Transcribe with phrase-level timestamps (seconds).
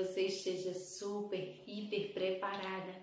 [0.00, 2.94] você esteja super, hiper preparada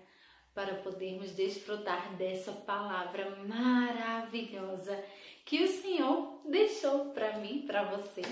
[0.52, 5.02] para podermos desfrutar dessa palavra maravilhosa
[5.44, 8.22] que o Senhor deixou para mim, para você,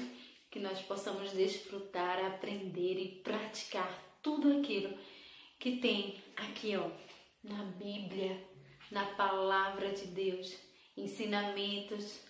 [0.50, 4.98] que nós possamos desfrutar, aprender e praticar tudo aquilo
[5.58, 6.90] que tem aqui, ó,
[7.42, 8.44] na Bíblia,
[8.90, 10.56] na palavra de Deus,
[10.96, 12.20] ensinamentos,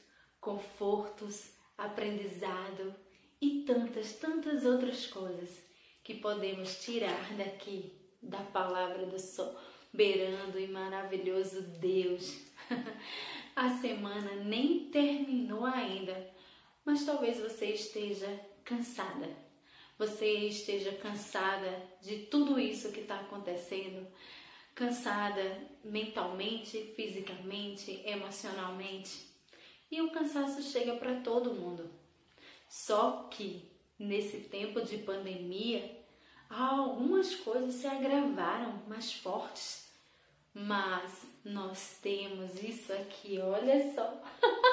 [0.41, 2.95] confortos, aprendizado
[3.41, 5.66] e tantas, tantas outras coisas
[6.06, 7.92] que podemos tirar daqui
[8.23, 12.46] da palavra do soberano e maravilhoso Deus.
[13.56, 16.32] A semana nem terminou ainda,
[16.84, 19.37] mas talvez você esteja cansada.
[19.98, 24.07] Você esteja cansada de tudo isso que está acontecendo,
[24.77, 29.27] cansada mentalmente, fisicamente, emocionalmente.
[29.91, 31.91] E o cansaço chega para todo mundo.
[32.68, 35.91] Só que nesse tempo de pandemia,
[36.49, 39.87] algumas coisas se agravaram mais fortes.
[40.55, 44.23] Mas nós temos isso aqui, olha só.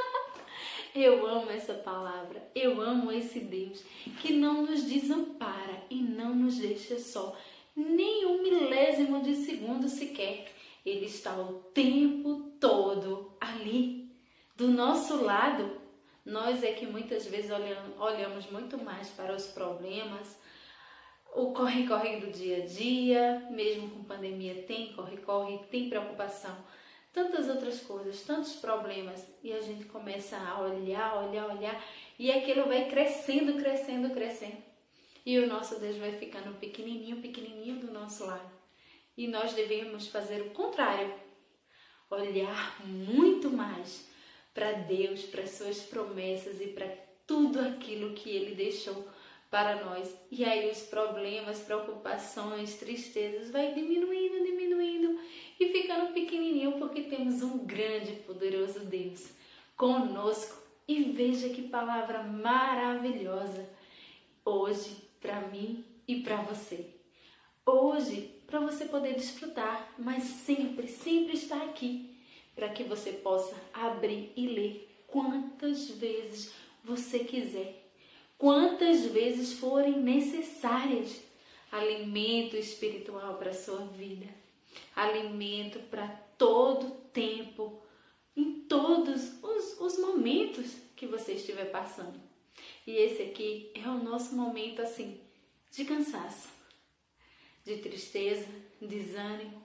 [0.95, 3.83] Eu amo essa palavra, eu amo esse Deus
[4.21, 7.35] que não nos desampara e não nos deixa só,
[7.75, 10.53] nem um milésimo de segundo sequer.
[10.85, 14.11] Ele está o tempo todo ali,
[14.55, 15.81] do nosso lado.
[16.25, 20.39] Nós é que muitas vezes olhamos muito mais para os problemas,
[21.35, 26.55] o corre-corre do dia a dia, mesmo com pandemia tem corre-corre, tem preocupação
[27.13, 31.85] tantas outras coisas, tantos problemas, e a gente começa a olhar, olhar, olhar,
[32.17, 34.57] e aquilo vai crescendo, crescendo, crescendo.
[35.23, 38.51] E o nosso Deus vai ficando pequenininho, pequenininho do nosso lado.
[39.15, 41.13] E nós devemos fazer o contrário.
[42.09, 44.09] Olhar muito mais
[44.53, 46.87] para Deus, para suas promessas e para
[47.25, 49.07] tudo aquilo que ele deixou
[49.49, 50.15] para nós.
[50.31, 55.19] E aí os problemas, preocupações, tristezas vai diminuindo, diminuindo
[55.59, 59.29] e ficando pequenininho porque temos um grande poderoso Deus
[59.75, 60.61] conosco.
[60.87, 63.69] E veja que palavra maravilhosa
[64.43, 66.87] hoje para mim e para você.
[67.65, 72.12] Hoje para você poder desfrutar, mas sempre, sempre estar aqui
[72.55, 76.53] para que você possa abrir e ler quantas vezes
[76.83, 77.89] você quiser,
[78.37, 81.21] quantas vezes forem necessárias.
[81.71, 84.27] Alimento espiritual para a sua vida
[84.95, 87.81] alimento para todo tempo,
[88.35, 92.19] em todos os, os momentos que você estiver passando.
[92.85, 95.19] E esse aqui é o nosso momento assim
[95.71, 96.49] de cansaço,
[97.63, 98.47] de tristeza,
[98.81, 99.61] desânimo.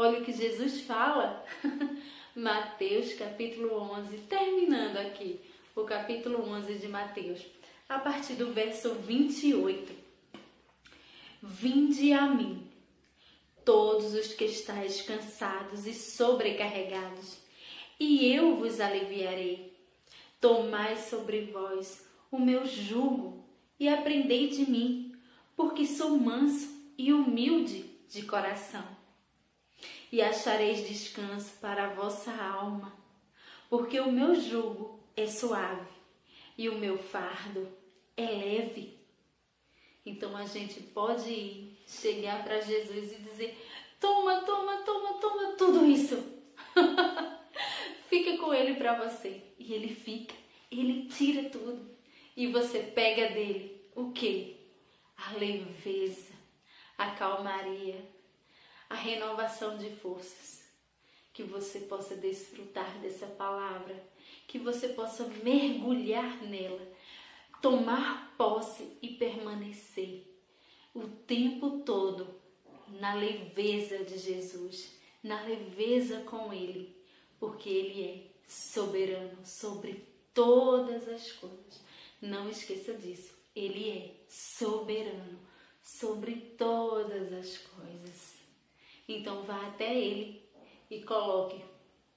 [0.00, 1.44] Olha o que Jesus fala,
[2.32, 5.40] Mateus capítulo 11, terminando aqui
[5.74, 7.44] o capítulo 11 de Mateus,
[7.88, 9.92] a partir do verso 28.
[11.42, 12.64] Vinde a mim,
[13.64, 17.36] todos os que estáis cansados e sobrecarregados,
[17.98, 19.76] e eu vos aliviarei.
[20.40, 23.44] Tomai sobre vós o meu jugo
[23.80, 25.12] e aprendei de mim,
[25.56, 28.97] porque sou manso e humilde de coração.
[30.10, 32.92] E achareis descanso para a vossa alma,
[33.68, 35.90] porque o meu jugo é suave
[36.56, 37.68] e o meu fardo
[38.16, 38.98] é leve.
[40.04, 43.58] Então a gente pode ir, chegar para Jesus e dizer:
[44.00, 46.16] toma, toma, toma, toma tudo isso.
[48.08, 49.42] fica com ele para você.
[49.58, 50.34] E ele fica,
[50.70, 51.96] ele tira tudo.
[52.36, 54.56] E você pega dele o que?
[55.16, 56.32] A leveza,
[56.96, 58.00] a calmaria,
[58.88, 60.66] a renovação de forças.
[61.32, 64.02] Que você possa desfrutar dessa palavra,
[64.46, 66.86] que você possa mergulhar nela
[67.60, 70.24] tomar posse e permanecer
[70.94, 72.34] o tempo todo
[72.88, 76.96] na leveza de Jesus, na leveza com Ele,
[77.38, 81.82] porque Ele é soberano sobre todas as coisas.
[82.20, 83.36] Não esqueça disso.
[83.54, 85.38] Ele é soberano
[85.82, 86.47] sobre.
[89.08, 90.46] Então vá até Ele
[90.90, 91.64] e coloque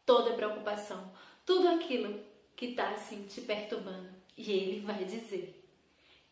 [0.05, 1.11] toda a preocupação,
[1.45, 2.19] tudo aquilo
[2.55, 5.63] que está assim te perturbando e ele vai dizer.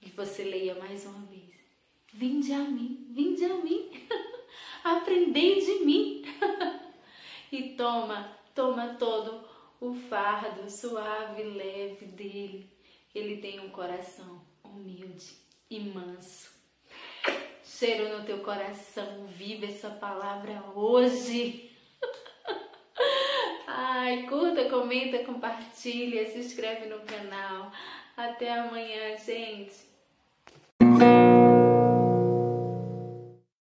[0.02, 1.56] E você leia mais uma vez.
[2.14, 3.92] Vinde a mim, vinde a mim.
[4.84, 6.24] Aprendei de mim.
[7.52, 9.48] e toma, toma todo
[9.80, 12.70] o fardo suave, leve dele.
[13.14, 15.36] Ele tem um coração humilde
[15.70, 16.59] e manso.
[17.77, 21.71] Cheiro no teu coração, vive essa palavra hoje.
[23.68, 27.71] Ai, curta, comenta, compartilha, se inscreve no canal.
[28.18, 29.88] Até amanhã, gente.